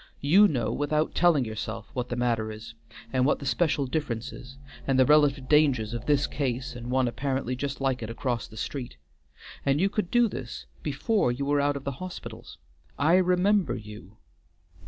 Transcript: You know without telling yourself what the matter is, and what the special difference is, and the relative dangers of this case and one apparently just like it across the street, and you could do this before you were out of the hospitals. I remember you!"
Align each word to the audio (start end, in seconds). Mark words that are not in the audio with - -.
You 0.21 0.47
know 0.47 0.73
without 0.73 1.13
telling 1.13 1.45
yourself 1.45 1.91
what 1.93 2.09
the 2.09 2.15
matter 2.15 2.51
is, 2.51 2.73
and 3.13 3.23
what 3.23 3.37
the 3.37 3.45
special 3.45 3.85
difference 3.85 4.33
is, 4.33 4.57
and 4.87 4.97
the 4.97 5.05
relative 5.05 5.47
dangers 5.47 5.93
of 5.93 6.07
this 6.07 6.25
case 6.25 6.75
and 6.75 6.89
one 6.89 7.07
apparently 7.07 7.55
just 7.55 7.79
like 7.79 8.01
it 8.01 8.09
across 8.09 8.47
the 8.47 8.57
street, 8.57 8.97
and 9.63 9.79
you 9.79 9.89
could 9.91 10.09
do 10.09 10.27
this 10.27 10.65
before 10.81 11.31
you 11.31 11.45
were 11.45 11.61
out 11.61 11.77
of 11.77 11.83
the 11.83 11.91
hospitals. 12.01 12.57
I 12.97 13.13
remember 13.17 13.75
you!" 13.75 14.17